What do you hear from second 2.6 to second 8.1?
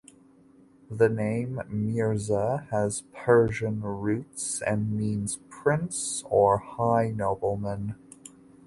has Persian roots and means prince or high nobleman.